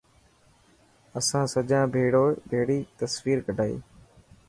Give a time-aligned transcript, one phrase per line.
[1.19, 1.83] اسان سجان
[2.51, 3.75] ڀيڙي تصويرو ڪڌائي.